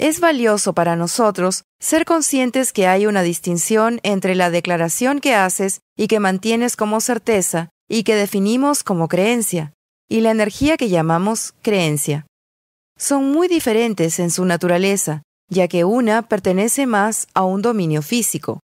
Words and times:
Es 0.00 0.18
valioso 0.18 0.72
para 0.72 0.96
nosotros 0.96 1.64
ser 1.78 2.06
conscientes 2.06 2.72
que 2.72 2.86
hay 2.86 3.04
una 3.04 3.20
distinción 3.20 4.00
entre 4.02 4.34
la 4.34 4.48
declaración 4.48 5.20
que 5.20 5.34
haces 5.34 5.82
y 5.94 6.08
que 6.08 6.20
mantienes 6.20 6.74
como 6.74 7.02
certeza 7.02 7.68
y 7.86 8.02
que 8.02 8.14
definimos 8.14 8.82
como 8.82 9.08
creencia, 9.08 9.74
y 10.08 10.22
la 10.22 10.30
energía 10.30 10.78
que 10.78 10.88
llamamos 10.88 11.52
creencia. 11.60 12.24
Son 12.96 13.30
muy 13.30 13.46
diferentes 13.46 14.18
en 14.20 14.30
su 14.30 14.46
naturaleza, 14.46 15.20
ya 15.50 15.68
que 15.68 15.84
una 15.84 16.22
pertenece 16.22 16.86
más 16.86 17.26
a 17.34 17.44
un 17.44 17.60
dominio 17.60 18.00
físico. 18.00 18.60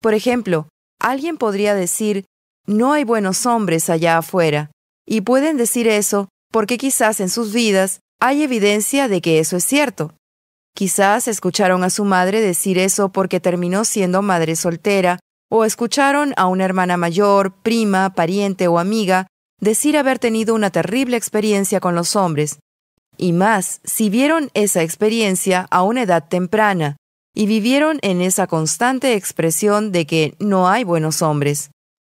Por 0.00 0.14
ejemplo, 0.14 0.68
alguien 0.98 1.36
podría 1.36 1.74
decir, 1.74 2.24
no 2.66 2.94
hay 2.94 3.04
buenos 3.04 3.44
hombres 3.44 3.90
allá 3.90 4.16
afuera, 4.16 4.70
y 5.06 5.20
pueden 5.20 5.58
decir 5.58 5.86
eso 5.86 6.30
porque 6.50 6.78
quizás 6.78 7.20
en 7.20 7.28
sus 7.28 7.52
vidas 7.52 8.00
hay 8.20 8.42
evidencia 8.42 9.08
de 9.08 9.20
que 9.20 9.38
eso 9.38 9.58
es 9.58 9.64
cierto. 9.64 10.14
Quizás 10.74 11.28
escucharon 11.28 11.84
a 11.84 11.90
su 11.90 12.04
madre 12.04 12.40
decir 12.40 12.78
eso 12.78 13.10
porque 13.10 13.40
terminó 13.40 13.84
siendo 13.84 14.22
madre 14.22 14.56
soltera, 14.56 15.18
o 15.50 15.64
escucharon 15.64 16.32
a 16.36 16.46
una 16.46 16.64
hermana 16.64 16.96
mayor, 16.96 17.52
prima, 17.62 18.14
pariente 18.14 18.68
o 18.68 18.78
amiga 18.78 19.26
decir 19.60 19.96
haber 19.96 20.18
tenido 20.18 20.54
una 20.54 20.70
terrible 20.70 21.16
experiencia 21.16 21.78
con 21.78 21.94
los 21.94 22.16
hombres. 22.16 22.58
Y 23.16 23.32
más, 23.32 23.80
si 23.84 24.10
vieron 24.10 24.50
esa 24.54 24.82
experiencia 24.82 25.66
a 25.70 25.82
una 25.82 26.02
edad 26.02 26.26
temprana 26.26 26.96
y 27.34 27.46
vivieron 27.46 27.98
en 28.02 28.20
esa 28.20 28.46
constante 28.46 29.14
expresión 29.14 29.92
de 29.92 30.06
que 30.06 30.34
no 30.38 30.68
hay 30.68 30.84
buenos 30.84 31.22
hombres. 31.22 31.70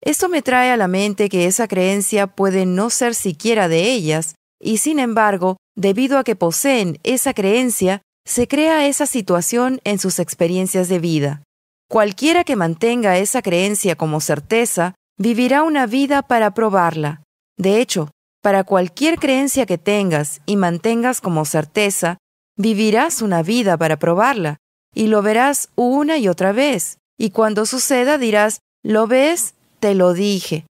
Esto 0.00 0.28
me 0.28 0.42
trae 0.42 0.70
a 0.70 0.76
la 0.76 0.88
mente 0.88 1.28
que 1.28 1.46
esa 1.46 1.68
creencia 1.68 2.26
puede 2.26 2.66
no 2.66 2.90
ser 2.90 3.14
siquiera 3.14 3.68
de 3.68 3.92
ellas, 3.92 4.34
y 4.60 4.78
sin 4.78 4.98
embargo, 4.98 5.56
debido 5.76 6.18
a 6.18 6.24
que 6.24 6.36
poseen 6.36 6.98
esa 7.02 7.34
creencia, 7.34 8.02
se 8.24 8.48
crea 8.48 8.86
esa 8.86 9.06
situación 9.06 9.80
en 9.84 9.98
sus 9.98 10.18
experiencias 10.18 10.88
de 10.88 10.98
vida. 10.98 11.42
Cualquiera 11.88 12.44
que 12.44 12.56
mantenga 12.56 13.18
esa 13.18 13.42
creencia 13.42 13.96
como 13.96 14.20
certeza, 14.20 14.94
vivirá 15.18 15.62
una 15.62 15.86
vida 15.86 16.22
para 16.22 16.54
probarla. 16.54 17.22
De 17.58 17.80
hecho, 17.80 18.10
para 18.42 18.64
cualquier 18.64 19.18
creencia 19.18 19.66
que 19.66 19.78
tengas 19.78 20.40
y 20.46 20.56
mantengas 20.56 21.20
como 21.20 21.44
certeza, 21.44 22.18
vivirás 22.56 23.22
una 23.22 23.42
vida 23.42 23.76
para 23.76 23.98
probarla, 23.98 24.56
y 24.94 25.06
lo 25.06 25.22
verás 25.22 25.70
una 25.76 26.18
y 26.18 26.28
otra 26.28 26.52
vez. 26.52 26.98
Y 27.18 27.30
cuando 27.30 27.66
suceda 27.66 28.18
dirás, 28.18 28.60
¿lo 28.82 29.06
ves? 29.06 29.54
Te 29.80 29.94
lo 29.94 30.12
dije. 30.12 30.66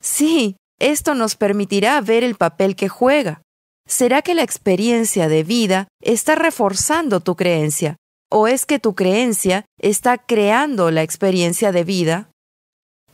Sí, 0.00 0.56
esto 0.78 1.14
nos 1.14 1.36
permitirá 1.36 2.00
ver 2.00 2.24
el 2.24 2.34
papel 2.34 2.76
que 2.76 2.88
juega. 2.88 3.41
¿Será 3.86 4.22
que 4.22 4.34
la 4.34 4.42
experiencia 4.42 5.28
de 5.28 5.42
vida 5.42 5.88
está 6.02 6.34
reforzando 6.34 7.20
tu 7.20 7.36
creencia? 7.36 7.96
¿O 8.30 8.48
es 8.48 8.64
que 8.64 8.78
tu 8.78 8.94
creencia 8.94 9.66
está 9.78 10.18
creando 10.18 10.90
la 10.90 11.02
experiencia 11.02 11.72
de 11.72 11.84
vida? 11.84 12.30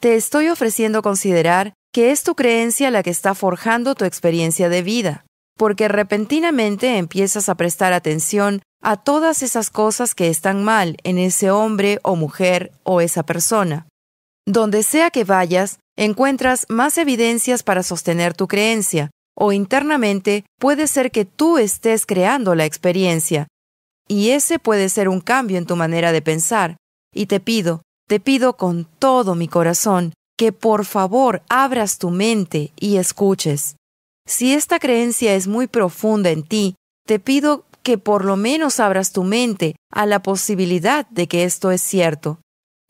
Te 0.01 0.15
estoy 0.15 0.49
ofreciendo 0.49 1.03
considerar 1.03 1.75
que 1.93 2.13
es 2.13 2.23
tu 2.23 2.35
creencia 2.35 2.91
la 2.91 3.03
que 3.03 3.11
está 3.11 3.35
forjando 3.35 3.95
tu 3.95 4.05
experiencia 4.05 4.69
de 4.69 4.83
vida, 4.83 5.25
porque 5.57 5.89
repentinamente 5.89 6.99
empiezas 6.99 7.49
a 7.49 7.57
prestar 7.57 7.93
atención 7.93 8.63
a 8.81 8.97
todas 8.97 9.43
esas 9.43 9.71
cosas 9.71 10.15
que 10.15 10.29
están 10.29 10.63
mal 10.63 10.97
en 11.03 11.19
ese 11.19 11.51
hombre 11.51 11.99
o 12.05 12.15
mujer 12.15 12.71
o 12.85 13.01
esa 13.01 13.25
persona. 13.25 13.89
Donde 14.47 14.83
sea 14.83 15.11
que 15.11 15.25
vayas, 15.25 15.79
encuentras 15.97 16.67
más 16.69 16.97
evidencias 16.97 17.65
para 17.65 17.83
sostener 17.83 18.35
tu 18.35 18.47
creencia, 18.47 19.11
o 19.41 19.53
internamente 19.53 20.45
puede 20.59 20.89
ser 20.89 21.13
que 21.13 21.25
tú 21.25 21.59
estés 21.59 22.07
creando 22.07 22.57
la 22.57 22.65
experiencia. 22.65 23.47
Y 24.09 24.31
ese 24.31 24.59
puede 24.59 24.89
ser 24.89 25.09
un 25.09 25.21
cambio 25.21 25.59
en 25.59 25.67
tu 25.67 25.77
manera 25.77 26.11
de 26.11 26.23
pensar. 26.23 26.77
Y 27.15 27.27
te 27.27 27.39
pido, 27.39 27.83
te 28.09 28.19
pido 28.19 28.57
con 28.57 28.87
todo 28.99 29.37
mi 29.37 29.47
corazón, 29.47 30.13
que 30.37 30.53
por 30.53 30.85
favor 30.85 31.43
abras 31.49 31.99
tu 31.99 32.11
mente 32.11 32.73
y 32.81 32.97
escuches. 32.97 33.77
Si 34.27 34.53
esta 34.55 34.81
creencia 34.81 35.35
es 35.35 35.47
muy 35.47 35.69
profunda 35.69 36.31
en 36.31 36.43
ti, 36.43 36.75
te 37.07 37.21
pido 37.21 37.65
que 37.85 37.97
por 37.97 38.25
lo 38.25 38.37
menos 38.37 38.81
abras 38.81 39.13
tu 39.13 39.23
mente 39.23 39.77
a 39.93 40.05
la 40.05 40.21
posibilidad 40.21 41.07
de 41.11 41.29
que 41.29 41.45
esto 41.45 41.71
es 41.71 41.81
cierto. 41.81 42.41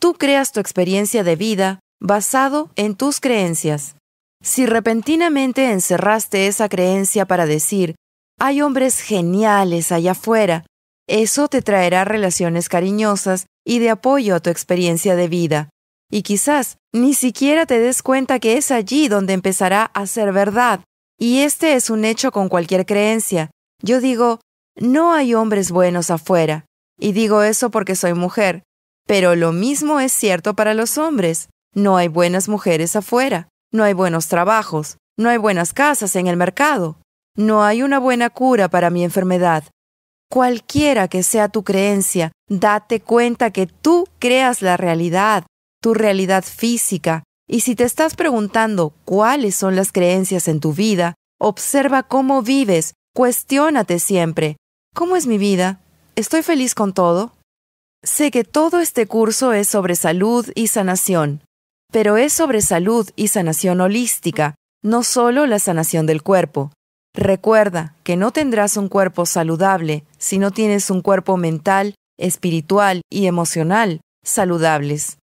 Tú 0.00 0.14
creas 0.14 0.52
tu 0.52 0.60
experiencia 0.60 1.24
de 1.24 1.36
vida 1.36 1.80
basado 2.00 2.70
en 2.74 2.94
tus 2.94 3.20
creencias. 3.20 3.96
Si 4.42 4.66
repentinamente 4.66 5.70
encerraste 5.70 6.46
esa 6.46 6.68
creencia 6.68 7.26
para 7.26 7.46
decir, 7.46 7.94
hay 8.38 8.62
hombres 8.62 9.00
geniales 9.00 9.90
allá 9.90 10.12
afuera, 10.12 10.64
eso 11.08 11.48
te 11.48 11.62
traerá 11.62 12.04
relaciones 12.04 12.68
cariñosas 12.68 13.46
y 13.66 13.78
de 13.78 13.90
apoyo 13.90 14.36
a 14.36 14.40
tu 14.40 14.50
experiencia 14.50 15.16
de 15.16 15.28
vida. 15.28 15.70
Y 16.10 16.22
quizás 16.22 16.76
ni 16.94 17.14
siquiera 17.14 17.66
te 17.66 17.78
des 17.78 18.02
cuenta 18.02 18.38
que 18.38 18.56
es 18.56 18.70
allí 18.70 19.08
donde 19.08 19.32
empezará 19.32 19.84
a 19.84 20.06
ser 20.06 20.32
verdad. 20.32 20.80
Y 21.18 21.40
este 21.40 21.74
es 21.74 21.90
un 21.90 22.04
hecho 22.04 22.30
con 22.30 22.48
cualquier 22.48 22.86
creencia. 22.86 23.50
Yo 23.82 24.00
digo, 24.00 24.40
no 24.76 25.12
hay 25.12 25.34
hombres 25.34 25.72
buenos 25.72 26.10
afuera, 26.10 26.64
y 26.98 27.12
digo 27.12 27.42
eso 27.42 27.70
porque 27.70 27.96
soy 27.96 28.14
mujer, 28.14 28.62
pero 29.06 29.34
lo 29.34 29.52
mismo 29.52 29.98
es 29.98 30.12
cierto 30.12 30.54
para 30.54 30.74
los 30.74 30.98
hombres. 30.98 31.48
No 31.74 31.96
hay 31.96 32.08
buenas 32.08 32.48
mujeres 32.48 32.96
afuera, 32.96 33.48
no 33.72 33.84
hay 33.84 33.92
buenos 33.92 34.28
trabajos, 34.28 34.98
no 35.16 35.28
hay 35.28 35.36
buenas 35.36 35.72
casas 35.72 36.16
en 36.16 36.26
el 36.26 36.36
mercado, 36.36 36.96
no 37.36 37.64
hay 37.64 37.82
una 37.82 37.98
buena 37.98 38.30
cura 38.30 38.68
para 38.68 38.90
mi 38.90 39.04
enfermedad. 39.04 39.64
Cualquiera 40.30 41.08
que 41.08 41.22
sea 41.22 41.48
tu 41.48 41.64
creencia, 41.64 42.32
date 42.48 43.00
cuenta 43.00 43.50
que 43.50 43.66
tú 43.66 44.06
creas 44.18 44.62
la 44.62 44.76
realidad, 44.76 45.46
tu 45.80 45.94
realidad 45.94 46.44
física, 46.44 47.24
y 47.48 47.60
si 47.60 47.74
te 47.74 47.84
estás 47.84 48.14
preguntando 48.14 48.92
cuáles 49.04 49.54
son 49.54 49.74
las 49.76 49.92
creencias 49.92 50.48
en 50.48 50.60
tu 50.60 50.72
vida, 50.72 51.14
observa 51.40 52.02
cómo 52.02 52.42
vives, 52.42 52.94
cuestiónate 53.14 53.98
siempre, 53.98 54.56
¿Cómo 54.98 55.14
es 55.14 55.28
mi 55.28 55.38
vida? 55.38 55.80
¿Estoy 56.16 56.42
feliz 56.42 56.74
con 56.74 56.92
todo? 56.92 57.32
Sé 58.02 58.32
que 58.32 58.42
todo 58.42 58.80
este 58.80 59.06
curso 59.06 59.52
es 59.52 59.68
sobre 59.68 59.94
salud 59.94 60.50
y 60.56 60.66
sanación, 60.66 61.44
pero 61.92 62.16
es 62.16 62.32
sobre 62.32 62.60
salud 62.60 63.08
y 63.16 63.28
sanación 63.28 63.80
holística, 63.80 64.54
no 64.82 65.02
solo 65.02 65.46
la 65.46 65.58
sanación 65.58 66.06
del 66.06 66.22
cuerpo. 66.22 66.72
Recuerda 67.14 67.96
que 68.04 68.16
no 68.16 68.30
tendrás 68.30 68.76
un 68.76 68.88
cuerpo 68.88 69.26
saludable 69.26 70.04
si 70.18 70.38
no 70.38 70.50
tienes 70.50 70.90
un 70.90 71.02
cuerpo 71.02 71.36
mental, 71.36 71.94
espiritual 72.18 73.02
y 73.10 73.26
emocional 73.26 74.00
saludables. 74.24 75.18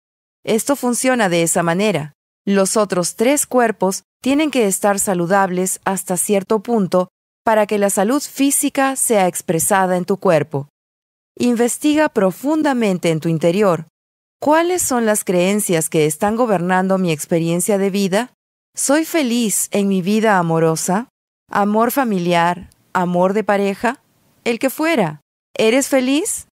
Esto 0.44 0.76
funciona 0.76 1.30
de 1.30 1.44
esa 1.44 1.64
manera. 1.64 2.14
Los 2.46 2.78
otros 2.78 3.16
tres 3.16 3.46
cuerpos 3.46 4.04
tienen 4.22 4.52
que 4.52 4.68
estar 4.68 5.00
saludables 5.00 5.80
hasta 5.86 6.18
cierto 6.18 6.62
punto 6.62 7.10
para 7.44 7.66
que 7.66 7.78
la 7.78 7.90
salud 7.90 8.22
física 8.22 8.96
sea 8.96 9.28
expresada 9.28 9.98
en 9.98 10.06
tu 10.06 10.18
cuerpo. 10.18 10.70
Investiga 11.38 12.10
profundamente 12.10 13.10
en 13.10 13.20
tu 13.20 13.30
interior. 13.30 13.88
¿Cuáles 14.44 14.81
son 14.81 15.06
las 15.06 15.24
creencias 15.24 15.88
que 15.88 16.07
están 16.07 16.35
gobernando 16.35 16.97
mi 16.97 17.12
experiencia 17.12 17.78
de 17.78 17.91
vida? 17.91 18.34
¿Soy 18.75 19.06
feliz 19.06 19.68
en 19.69 19.88
mi 19.88 20.02
vida 20.02 20.40
amorosa? 20.40 21.09
¿Amor 21.52 21.91
familiar? 21.91 22.72
¿Amor 22.91 23.34
de 23.34 23.44
pareja? 23.44 24.02
El 24.44 24.57
que 24.57 24.72
fuera. 24.72 25.22
¿Eres 25.56 25.90
feliz? 25.90 26.47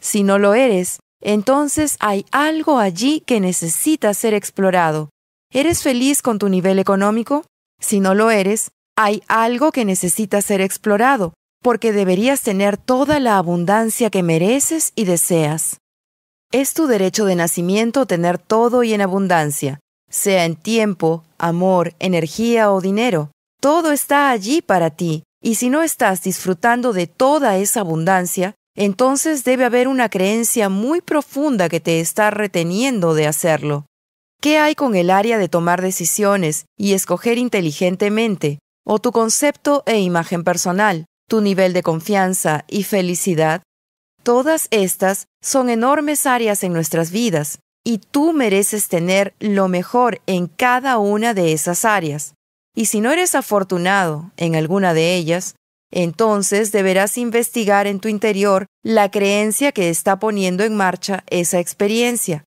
Si 0.00 0.22
no 0.22 0.38
lo 0.38 0.54
eres, 0.54 1.00
entonces 1.20 1.98
hay 2.00 2.24
algo 2.30 2.78
allí 2.78 3.20
que 3.20 3.40
necesita 3.40 4.14
ser 4.14 4.32
explorado. 4.32 5.10
¿Eres 5.52 5.82
feliz 5.82 6.22
con 6.22 6.38
tu 6.38 6.48
nivel 6.48 6.78
económico? 6.78 7.44
Si 7.78 8.00
no 8.00 8.14
lo 8.14 8.30
eres, 8.30 8.70
hay 8.96 9.22
algo 9.28 9.70
que 9.70 9.84
necesita 9.84 10.40
ser 10.40 10.62
explorado, 10.62 11.34
porque 11.62 11.92
deberías 11.92 12.40
tener 12.40 12.78
toda 12.78 13.20
la 13.20 13.36
abundancia 13.36 14.08
que 14.08 14.22
mereces 14.22 14.92
y 14.94 15.04
deseas. 15.04 15.76
Es 16.50 16.72
tu 16.72 16.86
derecho 16.86 17.26
de 17.26 17.34
nacimiento 17.34 18.06
tener 18.06 18.38
todo 18.38 18.82
y 18.82 18.94
en 18.94 19.02
abundancia, 19.02 19.80
sea 20.08 20.46
en 20.46 20.56
tiempo, 20.56 21.22
amor, 21.36 21.92
energía 21.98 22.72
o 22.72 22.80
dinero. 22.80 23.30
Todo 23.60 23.92
está 23.92 24.30
allí 24.30 24.62
para 24.62 24.88
ti, 24.88 25.24
y 25.42 25.56
si 25.56 25.68
no 25.68 25.82
estás 25.82 26.22
disfrutando 26.22 26.94
de 26.94 27.06
toda 27.06 27.58
esa 27.58 27.80
abundancia, 27.80 28.54
entonces 28.74 29.44
debe 29.44 29.66
haber 29.66 29.88
una 29.88 30.08
creencia 30.08 30.70
muy 30.70 31.02
profunda 31.02 31.68
que 31.68 31.80
te 31.80 32.00
está 32.00 32.30
reteniendo 32.30 33.12
de 33.12 33.26
hacerlo. 33.26 33.84
¿Qué 34.40 34.56
hay 34.56 34.74
con 34.74 34.94
el 34.94 35.10
área 35.10 35.36
de 35.36 35.50
tomar 35.50 35.82
decisiones 35.82 36.64
y 36.78 36.94
escoger 36.94 37.36
inteligentemente, 37.36 38.58
o 38.86 39.00
tu 39.00 39.12
concepto 39.12 39.82
e 39.84 40.00
imagen 40.00 40.44
personal, 40.44 41.04
tu 41.28 41.42
nivel 41.42 41.74
de 41.74 41.82
confianza 41.82 42.64
y 42.68 42.84
felicidad, 42.84 43.60
todas 44.22 44.68
estas 44.70 45.26
son 45.40 45.70
enormes 45.70 46.26
áreas 46.26 46.62
en 46.64 46.72
nuestras 46.72 47.10
vidas 47.10 47.60
y 47.84 47.98
tú 47.98 48.32
mereces 48.32 48.88
tener 48.88 49.34
lo 49.38 49.68
mejor 49.68 50.20
en 50.26 50.46
cada 50.46 50.98
una 50.98 51.34
de 51.34 51.52
esas 51.52 51.84
áreas. 51.84 52.34
Y 52.74 52.86
si 52.86 53.00
no 53.00 53.12
eres 53.12 53.34
afortunado 53.34 54.30
en 54.36 54.56
alguna 54.56 54.94
de 54.94 55.14
ellas, 55.14 55.54
Entonces 55.90 56.70
deberás 56.72 57.16
investigar 57.16 57.86
en 57.86 58.00
tu 58.00 58.08
interior 58.08 58.66
la 58.82 59.10
creencia 59.10 59.72
que 59.72 59.88
está 59.88 60.18
poniendo 60.18 60.64
en 60.64 60.76
marcha 60.76 61.24
esa 61.28 61.60
experiencia. 61.60 62.44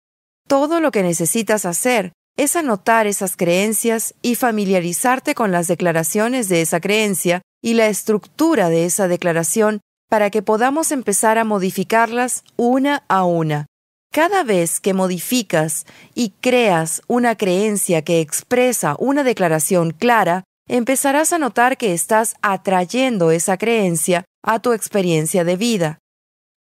Todo 0.47 0.79
lo 0.79 0.91
que 0.91 1.03
necesitas 1.03 1.65
hacer 1.65 2.13
es 2.37 2.55
anotar 2.55 3.07
esas 3.07 3.35
creencias 3.35 4.13
y 4.21 4.35
familiarizarte 4.35 5.35
con 5.35 5.51
las 5.51 5.67
declaraciones 5.67 6.49
de 6.49 6.61
esa 6.61 6.79
creencia 6.79 7.41
y 7.63 7.73
la 7.73 7.87
estructura 7.87 8.69
de 8.69 8.85
esa 8.85 9.07
declaración 9.07 9.81
para 10.11 10.29
que 10.29 10.41
podamos 10.41 10.91
empezar 10.91 11.37
a 11.37 11.45
modificarlas 11.45 12.43
una 12.57 13.05
a 13.07 13.23
una. 13.23 13.67
Cada 14.11 14.43
vez 14.43 14.81
que 14.81 14.93
modificas 14.93 15.85
y 16.13 16.33
creas 16.41 17.01
una 17.07 17.37
creencia 17.37 18.01
que 18.01 18.19
expresa 18.19 18.97
una 18.99 19.23
declaración 19.23 19.91
clara, 19.91 20.43
empezarás 20.67 21.31
a 21.31 21.37
notar 21.37 21.77
que 21.77 21.93
estás 21.93 22.35
atrayendo 22.41 23.31
esa 23.31 23.55
creencia 23.57 24.25
a 24.43 24.59
tu 24.59 24.73
experiencia 24.73 25.45
de 25.45 25.55
vida. 25.55 25.99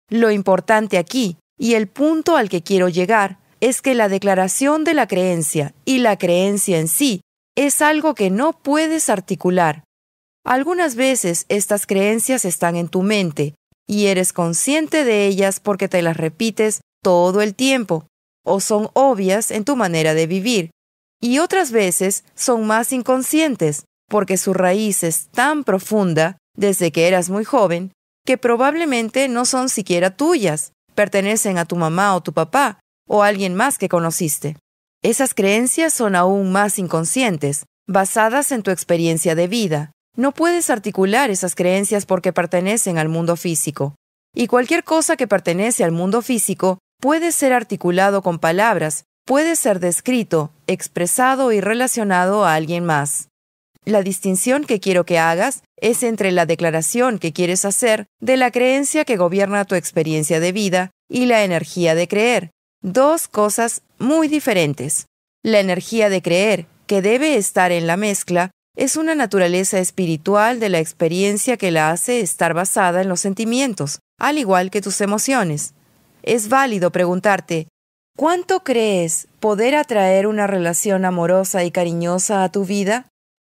Lo 0.07 0.29
importante 0.29 0.99
aquí, 0.99 1.37
y 1.57 1.73
el 1.73 1.87
punto 1.87 2.37
al 2.37 2.47
que 2.47 2.61
quiero 2.61 2.89
llegar, 2.89 3.39
es 3.59 3.81
que 3.81 3.95
la 3.95 4.07
declaración 4.07 4.83
de 4.83 4.93
la 4.93 5.07
creencia 5.07 5.73
y 5.83 5.97
la 5.97 6.15
creencia 6.15 6.77
en 6.77 6.87
sí 6.87 7.21
es 7.55 7.81
algo 7.81 8.13
que 8.13 8.29
no 8.29 8.53
puedes 8.53 9.09
articular. 9.09 9.83
Algunas 10.43 10.95
veces 10.95 11.45
estas 11.49 11.85
creencias 11.85 12.45
están 12.45 12.75
en 12.75 12.87
tu 12.87 13.03
mente 13.03 13.55
y 13.87 14.07
eres 14.07 14.33
consciente 14.33 15.03
de 15.03 15.27
ellas 15.27 15.59
porque 15.59 15.87
te 15.87 16.01
las 16.01 16.17
repites 16.17 16.81
todo 17.03 17.41
el 17.41 17.55
tiempo 17.55 18.07
o 18.43 18.59
son 18.59 18.89
obvias 18.93 19.51
en 19.51 19.65
tu 19.65 19.75
manera 19.75 20.13
de 20.13 20.27
vivir. 20.27 20.71
Y 21.21 21.39
otras 21.39 21.71
veces 21.71 22.23
son 22.33 22.65
más 22.65 22.91
inconscientes 22.91 23.85
porque 24.09 24.37
su 24.37 24.53
raíz 24.53 25.03
es 25.03 25.27
tan 25.27 25.63
profunda 25.63 26.37
desde 26.57 26.91
que 26.91 27.07
eras 27.07 27.29
muy 27.29 27.43
joven 27.43 27.91
que 28.25 28.37
probablemente 28.37 29.27
no 29.27 29.45
son 29.45 29.69
siquiera 29.69 30.15
tuyas, 30.15 30.73
pertenecen 30.95 31.57
a 31.57 31.65
tu 31.65 31.75
mamá 31.75 32.15
o 32.15 32.21
tu 32.21 32.33
papá 32.33 32.79
o 33.07 33.23
a 33.23 33.27
alguien 33.27 33.55
más 33.55 33.77
que 33.77 33.89
conociste. 33.89 34.57
Esas 35.03 35.33
creencias 35.33 35.93
son 35.93 36.15
aún 36.15 36.51
más 36.51 36.77
inconscientes, 36.77 37.65
basadas 37.87 38.51
en 38.51 38.63
tu 38.63 38.71
experiencia 38.71 39.33
de 39.35 39.47
vida. 39.47 39.91
No 40.15 40.33
puedes 40.33 40.69
articular 40.69 41.29
esas 41.29 41.55
creencias 41.55 42.05
porque 42.05 42.33
pertenecen 42.33 42.97
al 42.97 43.07
mundo 43.07 43.35
físico. 43.37 43.95
Y 44.33 44.47
cualquier 44.47 44.83
cosa 44.83 45.15
que 45.15 45.27
pertenece 45.27 45.83
al 45.83 45.91
mundo 45.91 46.21
físico 46.21 46.79
puede 46.99 47.31
ser 47.31 47.53
articulado 47.53 48.21
con 48.21 48.39
palabras, 48.39 49.05
puede 49.25 49.55
ser 49.55 49.79
descrito, 49.79 50.51
expresado 50.67 51.51
y 51.51 51.61
relacionado 51.61 52.45
a 52.45 52.55
alguien 52.55 52.85
más. 52.85 53.29
La 53.83 54.03
distinción 54.03 54.63
que 54.63 54.79
quiero 54.79 55.05
que 55.05 55.17
hagas 55.17 55.63
es 55.77 56.03
entre 56.03 56.31
la 56.31 56.45
declaración 56.45 57.17
que 57.17 57.33
quieres 57.33 57.65
hacer 57.65 58.05
de 58.19 58.37
la 58.37 58.51
creencia 58.51 59.05
que 59.05 59.17
gobierna 59.17 59.65
tu 59.65 59.75
experiencia 59.75 60.39
de 60.39 60.51
vida 60.51 60.91
y 61.09 61.25
la 61.25 61.43
energía 61.43 61.95
de 61.95 62.07
creer. 62.07 62.51
Dos 62.83 63.27
cosas 63.27 63.81
muy 63.97 64.27
diferentes. 64.27 65.07
La 65.43 65.59
energía 65.59 66.09
de 66.09 66.21
creer, 66.21 66.67
que 66.85 67.01
debe 67.01 67.35
estar 67.35 67.71
en 67.71 67.87
la 67.87 67.97
mezcla, 67.97 68.51
es 68.75 68.95
una 68.95 69.15
naturaleza 69.15 69.79
espiritual 69.79 70.59
de 70.59 70.69
la 70.69 70.79
experiencia 70.79 71.57
que 71.57 71.71
la 71.71 71.91
hace 71.91 72.21
estar 72.21 72.53
basada 72.53 73.01
en 73.01 73.09
los 73.09 73.19
sentimientos, 73.19 73.99
al 74.19 74.37
igual 74.37 74.71
que 74.71 74.81
tus 74.81 75.01
emociones 75.01 75.73
es 76.23 76.49
válido 76.49 76.91
preguntarte, 76.91 77.67
¿cuánto 78.17 78.63
crees 78.63 79.27
poder 79.39 79.75
atraer 79.75 80.27
una 80.27 80.47
relación 80.47 81.05
amorosa 81.05 81.63
y 81.63 81.71
cariñosa 81.71 82.43
a 82.43 82.51
tu 82.51 82.65
vida? 82.65 83.07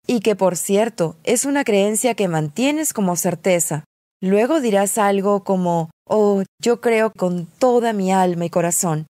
Y 0.08 0.20
que, 0.20 0.36
por 0.36 0.56
cierto, 0.56 1.16
es 1.24 1.46
una 1.46 1.64
creencia 1.64 2.14
que 2.14 2.28
mantienes 2.28 2.94
como 2.94 3.16
certeza. 3.16 3.86
Luego 4.22 4.62
dirás 4.62 4.98
algo 4.98 5.44
como, 5.44 5.90
oh, 6.08 6.44
yo 6.62 6.80
creo 6.80 7.12
con 7.12 7.48
toda 7.48 7.92
mi 7.92 8.14
alma 8.14 8.46
y 8.46 8.50
corazón. 8.50 9.08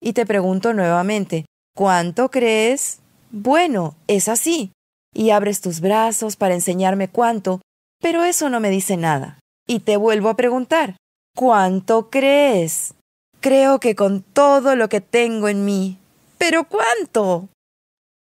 Y 0.00 0.12
te 0.12 0.26
pregunto 0.26 0.74
nuevamente, 0.74 1.46
¿cuánto 1.76 2.30
crees? 2.30 2.98
Bueno, 3.30 3.94
es 4.08 4.28
así. 4.28 4.72
Y 5.14 5.30
abres 5.30 5.60
tus 5.60 5.80
brazos 5.80 6.36
para 6.36 6.54
enseñarme 6.54 7.08
cuánto, 7.08 7.62
pero 8.02 8.24
eso 8.24 8.50
no 8.50 8.60
me 8.60 8.68
dice 8.68 8.96
nada. 8.98 9.38
Y 9.66 9.80
te 9.80 9.96
vuelvo 9.96 10.28
a 10.28 10.36
preguntar, 10.36 10.96
¿Cuánto 11.36 12.10
crees? 12.10 12.94
Creo 13.40 13.80
que 13.80 13.96
con 13.96 14.22
todo 14.22 14.76
lo 14.76 14.88
que 14.88 15.00
tengo 15.00 15.48
en 15.48 15.64
mí. 15.64 15.98
¿Pero 16.38 16.68
cuánto? 16.68 17.48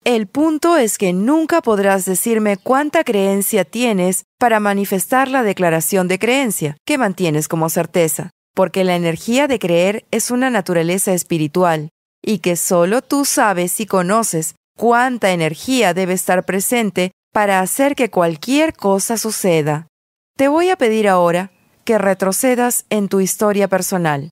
El 0.06 0.28
punto 0.28 0.78
es 0.78 1.00
que 1.00 1.12
nunca 1.12 1.62
podrás 1.62 2.06
decirme 2.06 2.58
cuánta 2.58 3.04
creencia 3.04 3.66
tienes 3.66 4.26
para 4.38 4.60
manifestar 4.60 5.28
la 5.28 5.42
declaración 5.42 6.08
de 6.08 6.20
creencia 6.20 6.78
que 6.86 7.00
mantienes 7.00 7.48
como 7.48 7.70
certeza, 7.70 8.30
porque 8.54 8.84
la 8.84 8.96
energía 8.96 9.48
de 9.48 9.58
creer 9.58 10.06
es 10.12 10.30
una 10.30 10.52
naturaleza 10.52 11.12
espiritual, 11.12 11.90
y 12.24 12.40
que 12.40 12.56
solo 12.56 13.02
tú 13.02 13.26
sabes 13.26 13.80
y 13.80 13.88
conoces 13.88 14.54
cuánta 14.80 15.32
energía 15.32 15.94
debe 15.94 16.14
estar 16.14 16.46
presente 16.46 17.12
para 17.34 17.60
hacer 17.60 17.96
que 17.96 18.10
cualquier 18.10 18.74
cosa 18.74 19.18
suceda. 19.18 19.88
Te 20.38 20.48
voy 20.48 20.70
a 20.70 20.78
pedir 20.78 21.10
ahora 21.10 21.52
que 21.84 21.98
retrocedas 21.98 22.86
en 22.90 23.10
tu 23.10 23.20
historia 23.20 23.68
personal. 23.68 24.30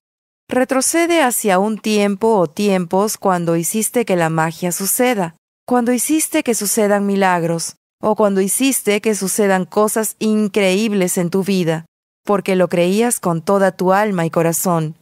Retrocede 0.48 1.22
hacia 1.22 1.60
un 1.60 1.78
tiempo 1.78 2.38
o 2.38 2.48
tiempos 2.48 3.18
cuando 3.18 3.58
hiciste 3.58 4.06
que 4.06 4.16
la 4.16 4.30
magia 4.30 4.72
suceda, 4.72 5.36
cuando 5.68 5.92
hiciste 5.92 6.44
que 6.44 6.54
sucedan 6.54 7.06
milagros, 7.06 7.76
o 8.02 8.16
cuando 8.16 8.40
hiciste 8.40 9.02
que 9.02 9.16
sucedan 9.16 9.66
cosas 9.66 10.16
increíbles 10.18 11.18
en 11.18 11.30
tu 11.30 11.44
vida, 11.44 11.86
porque 12.24 12.56
lo 12.56 12.70
creías 12.70 13.20
con 13.20 13.42
toda 13.42 13.74
tu 13.74 13.92
alma 13.92 14.26
y 14.26 14.30
corazón. 14.30 14.96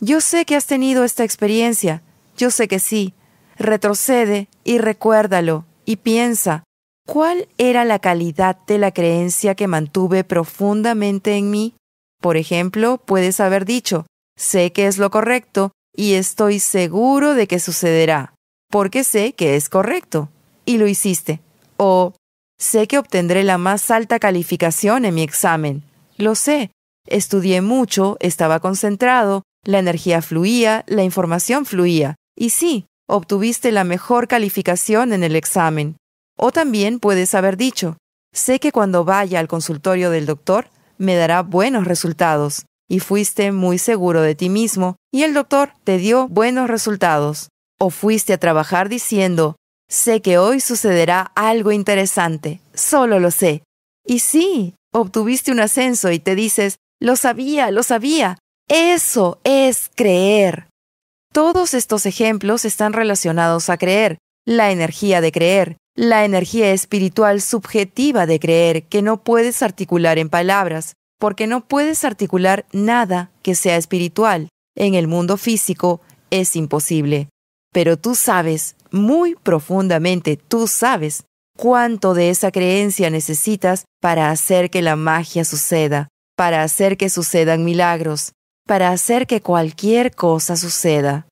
Yo 0.00 0.20
sé 0.20 0.44
que 0.44 0.54
has 0.54 0.66
tenido 0.66 1.02
esta 1.02 1.24
experiencia, 1.24 2.02
yo 2.36 2.52
sé 2.52 2.68
que 2.68 2.78
sí. 2.78 3.14
Retrocede 3.58 4.48
y 4.64 4.78
recuérdalo, 4.78 5.64
y 5.84 5.96
piensa, 5.96 6.64
¿cuál 7.06 7.48
era 7.56 7.84
la 7.84 7.98
calidad 7.98 8.58
de 8.66 8.78
la 8.78 8.92
creencia 8.92 9.54
que 9.54 9.66
mantuve 9.66 10.24
profundamente 10.24 11.36
en 11.36 11.50
mí? 11.50 11.74
Por 12.20 12.36
ejemplo, 12.36 12.98
puedes 12.98 13.40
haber 13.40 13.64
dicho, 13.64 14.06
sé 14.36 14.72
que 14.72 14.86
es 14.86 14.98
lo 14.98 15.10
correcto 15.10 15.72
y 15.94 16.14
estoy 16.14 16.58
seguro 16.60 17.34
de 17.34 17.46
que 17.46 17.58
sucederá, 17.58 18.34
porque 18.70 19.04
sé 19.04 19.32
que 19.32 19.56
es 19.56 19.68
correcto, 19.68 20.28
y 20.66 20.76
lo 20.76 20.86
hiciste. 20.86 21.40
O, 21.78 22.12
sé 22.58 22.86
que 22.86 22.98
obtendré 22.98 23.44
la 23.44 23.56
más 23.56 23.90
alta 23.90 24.18
calificación 24.18 25.04
en 25.04 25.14
mi 25.14 25.22
examen. 25.22 25.82
Lo 26.18 26.34
sé. 26.34 26.70
Estudié 27.06 27.60
mucho, 27.60 28.16
estaba 28.20 28.60
concentrado, 28.60 29.42
la 29.64 29.78
energía 29.78 30.22
fluía, 30.22 30.84
la 30.86 31.04
información 31.04 31.64
fluía. 31.64 32.16
Y 32.36 32.50
sí, 32.50 32.86
obtuviste 33.08 33.72
la 33.72 33.84
mejor 33.84 34.28
calificación 34.28 35.12
en 35.12 35.24
el 35.24 35.36
examen. 35.36 35.96
O 36.36 36.52
también 36.52 37.00
puedes 37.00 37.34
haber 37.34 37.56
dicho, 37.56 37.96
sé 38.32 38.60
que 38.60 38.72
cuando 38.72 39.04
vaya 39.04 39.40
al 39.40 39.48
consultorio 39.48 40.10
del 40.10 40.26
doctor, 40.26 40.68
me 40.98 41.14
dará 41.16 41.42
buenos 41.42 41.86
resultados. 41.86 42.66
Y 42.88 43.00
fuiste 43.00 43.50
muy 43.50 43.78
seguro 43.78 44.22
de 44.22 44.36
ti 44.36 44.48
mismo 44.48 44.96
y 45.12 45.24
el 45.24 45.34
doctor 45.34 45.72
te 45.82 45.98
dio 45.98 46.28
buenos 46.28 46.68
resultados. 46.68 47.48
O 47.80 47.90
fuiste 47.90 48.32
a 48.32 48.38
trabajar 48.38 48.88
diciendo, 48.88 49.56
sé 49.88 50.22
que 50.22 50.38
hoy 50.38 50.60
sucederá 50.60 51.32
algo 51.34 51.72
interesante, 51.72 52.60
solo 52.74 53.18
lo 53.18 53.30
sé. 53.30 53.64
Y 54.04 54.20
sí, 54.20 54.74
obtuviste 54.92 55.50
un 55.50 55.60
ascenso 55.60 56.12
y 56.12 56.20
te 56.20 56.36
dices, 56.36 56.76
lo 57.00 57.16
sabía, 57.16 57.70
lo 57.70 57.82
sabía. 57.82 58.38
Eso 58.68 59.40
es 59.44 59.90
creer. 59.94 60.68
Todos 61.36 61.74
estos 61.74 62.06
ejemplos 62.06 62.64
están 62.64 62.94
relacionados 62.94 63.68
a 63.68 63.76
creer, 63.76 64.16
la 64.46 64.70
energía 64.70 65.20
de 65.20 65.32
creer, 65.32 65.76
la 65.94 66.24
energía 66.24 66.72
espiritual 66.72 67.42
subjetiva 67.42 68.24
de 68.24 68.40
creer 68.40 68.84
que 68.84 69.02
no 69.02 69.22
puedes 69.22 69.62
articular 69.62 70.16
en 70.16 70.30
palabras, 70.30 70.94
porque 71.20 71.46
no 71.46 71.68
puedes 71.68 72.06
articular 72.06 72.64
nada 72.72 73.32
que 73.42 73.54
sea 73.54 73.76
espiritual. 73.76 74.48
En 74.74 74.94
el 74.94 75.08
mundo 75.08 75.36
físico 75.36 76.00
es 76.30 76.56
imposible. 76.56 77.28
Pero 77.70 77.98
tú 77.98 78.14
sabes, 78.14 78.74
muy 78.90 79.34
profundamente 79.34 80.38
tú 80.38 80.66
sabes, 80.66 81.24
cuánto 81.54 82.14
de 82.14 82.30
esa 82.30 82.50
creencia 82.50 83.10
necesitas 83.10 83.84
para 84.00 84.30
hacer 84.30 84.70
que 84.70 84.80
la 84.80 84.96
magia 84.96 85.44
suceda, 85.44 86.08
para 86.34 86.62
hacer 86.62 86.96
que 86.96 87.10
sucedan 87.10 87.62
milagros, 87.62 88.32
para 88.66 88.90
hacer 88.90 89.26
que 89.26 89.40
cualquier 89.40 90.14
cosa 90.14 90.56
suceda. 90.56 91.26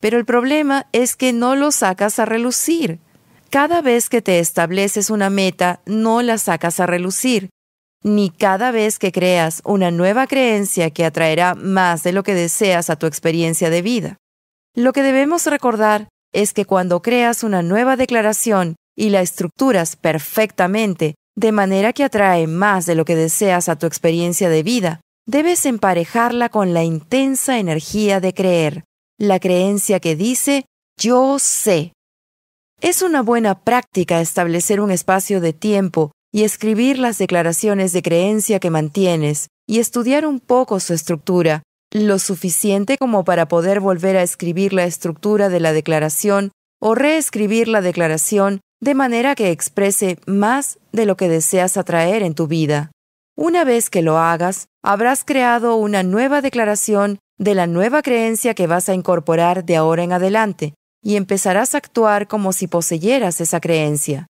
Pero 0.00 0.18
el 0.18 0.24
problema 0.24 0.86
es 0.92 1.16
que 1.16 1.32
no 1.32 1.56
lo 1.56 1.70
sacas 1.70 2.18
a 2.18 2.26
relucir. 2.26 3.00
Cada 3.50 3.80
vez 3.80 4.10
que 4.10 4.20
te 4.20 4.38
estableces 4.38 5.10
una 5.10 5.30
meta, 5.30 5.80
no 5.86 6.20
la 6.22 6.38
sacas 6.38 6.80
a 6.80 6.86
relucir, 6.86 7.48
ni 8.02 8.28
cada 8.28 8.70
vez 8.70 8.98
que 8.98 9.12
creas 9.12 9.62
una 9.64 9.90
nueva 9.90 10.26
creencia 10.26 10.90
que 10.90 11.06
atraerá 11.06 11.54
más 11.54 12.02
de 12.02 12.12
lo 12.12 12.22
que 12.22 12.34
deseas 12.34 12.90
a 12.90 12.96
tu 12.96 13.06
experiencia 13.06 13.70
de 13.70 13.80
vida. 13.80 14.16
Lo 14.74 14.92
que 14.92 15.02
debemos 15.02 15.46
recordar 15.46 16.08
es 16.32 16.52
que 16.52 16.66
cuando 16.66 17.00
creas 17.00 17.44
una 17.44 17.62
nueva 17.62 17.96
declaración 17.96 18.76
y 18.96 19.08
la 19.10 19.22
estructuras 19.22 19.96
perfectamente, 19.96 21.14
de 21.36 21.52
manera 21.52 21.92
que 21.92 22.04
atrae 22.04 22.46
más 22.46 22.84
de 22.86 22.94
lo 22.94 23.04
que 23.04 23.16
deseas 23.16 23.68
a 23.68 23.76
tu 23.76 23.86
experiencia 23.86 24.48
de 24.48 24.62
vida, 24.62 25.00
debes 25.26 25.66
emparejarla 25.66 26.48
con 26.48 26.74
la 26.74 26.84
intensa 26.84 27.58
energía 27.58 28.20
de 28.20 28.34
creer, 28.34 28.84
la 29.18 29.40
creencia 29.40 30.00
que 30.00 30.16
dice 30.16 30.64
yo 30.96 31.38
sé. 31.38 31.92
Es 32.80 33.02
una 33.02 33.22
buena 33.22 33.60
práctica 33.60 34.20
establecer 34.20 34.80
un 34.80 34.90
espacio 34.90 35.40
de 35.40 35.52
tiempo 35.52 36.12
y 36.32 36.44
escribir 36.44 36.98
las 36.98 37.18
declaraciones 37.18 37.92
de 37.92 38.02
creencia 38.02 38.60
que 38.60 38.70
mantienes 38.70 39.48
y 39.66 39.78
estudiar 39.78 40.26
un 40.26 40.40
poco 40.40 40.80
su 40.80 40.92
estructura, 40.92 41.62
lo 41.92 42.18
suficiente 42.18 42.98
como 42.98 43.24
para 43.24 43.48
poder 43.48 43.80
volver 43.80 44.16
a 44.16 44.22
escribir 44.22 44.72
la 44.72 44.84
estructura 44.84 45.48
de 45.48 45.60
la 45.60 45.72
declaración 45.72 46.50
o 46.80 46.94
reescribir 46.94 47.68
la 47.68 47.80
declaración 47.80 48.60
de 48.80 48.94
manera 48.94 49.34
que 49.34 49.50
exprese 49.50 50.18
más 50.26 50.78
de 50.92 51.06
lo 51.06 51.16
que 51.16 51.28
deseas 51.28 51.76
atraer 51.76 52.22
en 52.22 52.34
tu 52.34 52.46
vida. 52.46 52.90
Una 53.36 53.64
vez 53.64 53.90
que 53.90 54.02
lo 54.02 54.18
hagas, 54.18 54.68
habrás 54.82 55.24
creado 55.24 55.74
una 55.76 56.04
nueva 56.04 56.40
declaración 56.40 57.18
de 57.36 57.54
la 57.54 57.66
nueva 57.66 58.00
creencia 58.02 58.54
que 58.54 58.68
vas 58.68 58.88
a 58.88 58.94
incorporar 58.94 59.64
de 59.64 59.76
ahora 59.76 60.04
en 60.04 60.12
adelante, 60.12 60.74
y 61.02 61.16
empezarás 61.16 61.74
a 61.74 61.78
actuar 61.78 62.28
como 62.28 62.52
si 62.52 62.68
poseyeras 62.68 63.40
esa 63.40 63.60
creencia. 63.60 64.28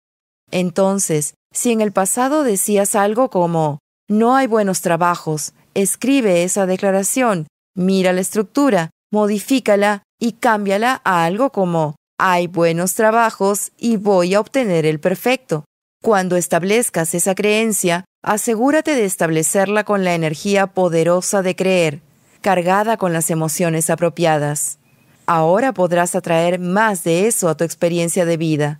Entonces, 0.51 1.33
si 1.53 1.71
en 1.71 1.81
el 1.81 1.91
pasado 1.91 2.43
decías 2.43 2.95
algo 2.95 3.29
como 3.29 3.79
no 4.09 4.35
hay 4.35 4.47
buenos 4.47 4.81
trabajos, 4.81 5.53
escribe 5.73 6.43
esa 6.43 6.65
declaración, 6.65 7.47
mira 7.75 8.13
la 8.13 8.21
estructura, 8.21 8.89
modifícala 9.11 10.03
y 10.19 10.33
cámbiala 10.33 11.01
a 11.03 11.25
algo 11.25 11.51
como 11.51 11.95
hay 12.17 12.47
buenos 12.47 12.93
trabajos 12.93 13.73
y 13.77 13.97
voy 13.97 14.33
a 14.33 14.39
obtener 14.39 14.85
el 14.85 14.99
perfecto. 14.99 15.65
Cuando 16.01 16.37
establezcas 16.37 17.13
esa 17.13 17.35
creencia, 17.35 18.05
asegúrate 18.23 18.95
de 18.95 19.05
establecerla 19.05 19.83
con 19.83 20.03
la 20.03 20.15
energía 20.15 20.67
poderosa 20.67 21.41
de 21.41 21.55
creer, 21.55 22.01
cargada 22.41 22.97
con 22.97 23.13
las 23.13 23.29
emociones 23.29 23.89
apropiadas. 23.89 24.79
Ahora 25.25 25.73
podrás 25.73 26.15
atraer 26.15 26.59
más 26.59 27.03
de 27.03 27.27
eso 27.27 27.49
a 27.49 27.55
tu 27.55 27.63
experiencia 27.63 28.25
de 28.25 28.37
vida. 28.37 28.79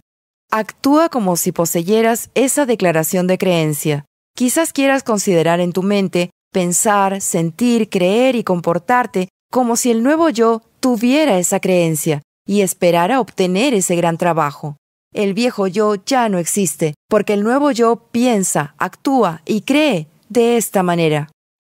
Actúa 0.52 1.10
como 1.10 1.36
si 1.36 1.52
poseyeras 1.52 2.30
esa 2.36 2.66
declaración 2.66 3.28
de 3.28 3.38
creencia. 3.38 4.06
Quizás 4.36 4.74
quieras 4.74 5.04
considerar 5.04 5.60
en 5.60 5.74
tu 5.74 5.84
mente, 5.84 6.32
pensar, 6.52 7.22
sentir, 7.22 7.90
creer 7.90 8.36
y 8.36 8.44
comportarte 8.44 9.30
como 9.52 9.76
si 9.76 9.92
el 9.92 10.04
nuevo 10.04 10.30
yo 10.30 10.62
tuviera 10.80 11.38
esa 11.38 11.60
creencia 11.60 12.22
y 12.46 12.62
esperara 12.62 13.20
obtener 13.20 13.74
ese 13.74 13.96
gran 13.96 14.18
trabajo. 14.18 14.78
El 15.14 15.36
viejo 15.36 15.68
yo 15.68 15.96
ya 16.06 16.28
no 16.28 16.40
existe, 16.40 16.96
porque 17.08 17.34
el 17.34 17.44
nuevo 17.44 17.72
yo 17.72 18.08
piensa, 18.12 18.74
actúa 18.80 19.42
y 19.46 19.62
cree 19.62 20.08
de 20.30 20.58
esta 20.58 20.82
manera. 20.82 21.30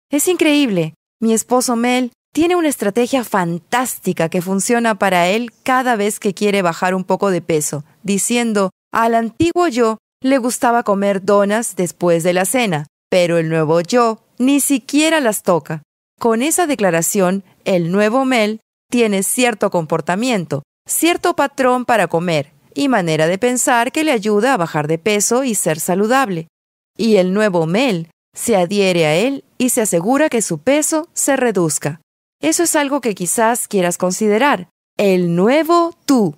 Es 0.10 0.28
increíble. 0.28 0.94
Mi 1.22 1.34
esposo 1.34 1.76
Mel 1.76 2.12
tiene 2.34 2.56
una 2.56 2.70
estrategia 2.70 3.24
fantástica 3.24 4.30
que 4.30 4.42
funciona 4.42 4.96
para 4.96 5.28
él 5.28 5.52
cada 5.64 5.96
vez 5.96 6.20
que 6.20 6.34
quiere 6.34 6.62
bajar 6.62 6.96
un 6.96 7.04
poco 7.04 7.30
de 7.30 7.42
peso, 7.42 7.84
diciendo, 8.04 8.72
al 8.94 9.16
antiguo 9.16 9.68
yo 9.68 9.98
le 10.22 10.38
gustaba 10.38 10.84
comer 10.84 11.24
donas 11.24 11.76
después 11.76 12.24
de 12.24 12.34
la 12.34 12.46
cena, 12.46 12.88
pero 13.10 13.38
el 13.38 13.50
nuevo 13.50 13.82
yo 13.82 14.20
ni 14.38 14.60
siquiera 14.62 15.20
las 15.20 15.44
toca. 15.44 15.82
Con 16.20 16.42
esa 16.42 16.68
declaración, 16.68 17.44
el 17.66 17.92
nuevo 17.92 18.24
Mel 18.24 18.62
tiene 18.90 19.24
cierto 19.24 19.70
comportamiento, 19.70 20.64
cierto 20.88 21.36
patrón 21.36 21.84
para 21.84 22.08
comer 22.08 22.55
y 22.76 22.90
manera 22.90 23.28
de 23.28 23.40
pensar 23.40 23.92
que 23.92 24.04
le 24.04 24.12
ayuda 24.12 24.54
a 24.54 24.58
bajar 24.58 24.88
de 24.88 25.00
peso 25.00 25.44
y 25.44 25.56
ser 25.56 25.80
saludable. 25.80 26.48
Y 26.96 27.16
el 27.16 27.34
nuevo 27.34 27.66
Mel 27.66 28.10
se 28.36 28.58
adhiere 28.58 29.06
a 29.06 29.16
él 29.16 29.46
y 29.58 29.70
se 29.70 29.82
asegura 29.82 30.30
que 30.30 30.42
su 30.42 30.60
peso 30.60 31.08
se 31.14 31.38
reduzca. 31.38 32.02
Eso 32.42 32.64
es 32.64 32.76
algo 32.76 33.02
que 33.02 33.16
quizás 33.16 33.68
quieras 33.68 33.98
considerar. 33.98 34.70
El 34.98 35.36
nuevo 35.36 35.94
tú. 36.06 36.36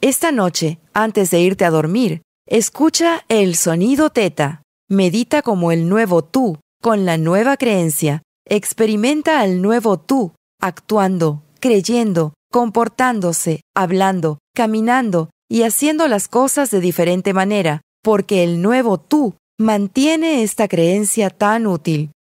Esta 0.00 0.32
noche, 0.32 0.78
antes 0.94 1.30
de 1.30 1.40
irte 1.40 1.64
a 1.64 1.70
dormir, 1.70 2.22
escucha 2.46 3.24
el 3.28 3.56
sonido 3.56 4.10
teta. 4.10 4.62
Medita 4.88 5.42
como 5.42 5.72
el 5.72 5.88
nuevo 5.88 6.22
tú, 6.22 6.58
con 6.80 7.04
la 7.04 7.18
nueva 7.18 7.56
creencia. 7.56 8.22
Experimenta 8.46 9.40
al 9.40 9.60
nuevo 9.60 9.98
tú, 9.98 10.32
actuando, 10.60 11.42
creyendo, 11.60 12.32
comportándose, 12.50 13.60
hablando, 13.74 14.38
caminando 14.54 15.30
y 15.50 15.64
haciendo 15.64 16.06
las 16.08 16.28
cosas 16.28 16.70
de 16.70 16.80
diferente 16.80 17.34
manera, 17.34 17.82
porque 18.02 18.44
el 18.44 18.62
nuevo 18.62 18.98
tú 18.98 19.34
mantiene 19.58 20.42
esta 20.42 20.68
creencia 20.68 21.28
tan 21.28 21.66
útil. 21.66 22.12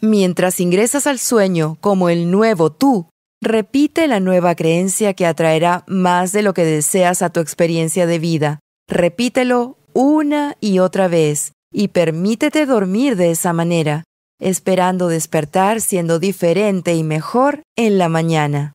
Mientras 0.00 0.60
ingresas 0.60 1.06
al 1.06 1.18
sueño 1.18 1.78
como 1.80 2.10
el 2.10 2.30
nuevo 2.30 2.70
tú, 2.70 3.08
repite 3.42 4.06
la 4.06 4.20
nueva 4.20 4.54
creencia 4.54 5.14
que 5.14 5.26
atraerá 5.26 5.84
más 5.88 6.32
de 6.32 6.42
lo 6.42 6.52
que 6.52 6.64
deseas 6.64 7.22
a 7.22 7.30
tu 7.30 7.40
experiencia 7.40 8.06
de 8.06 8.18
vida. 8.18 8.60
Repítelo 8.86 9.78
una 9.94 10.56
y 10.60 10.78
otra 10.78 11.08
vez 11.08 11.52
y 11.72 11.88
permítete 11.88 12.66
dormir 12.66 13.16
de 13.16 13.30
esa 13.30 13.54
manera, 13.54 14.04
esperando 14.38 15.08
despertar 15.08 15.80
siendo 15.80 16.18
diferente 16.18 16.94
y 16.94 17.02
mejor 17.02 17.62
en 17.76 17.96
la 17.96 18.10
mañana. 18.10 18.73